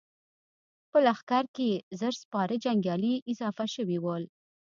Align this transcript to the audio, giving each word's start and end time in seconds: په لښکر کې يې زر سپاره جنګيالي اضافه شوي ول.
په 0.91 0.97
لښکر 1.05 1.43
کې 1.55 1.65
يې 1.73 1.83
زر 1.99 2.13
سپاره 2.23 2.55
جنګيالي 2.63 3.13
اضافه 3.31 3.65
شوي 3.75 3.97
ول. 4.03 4.23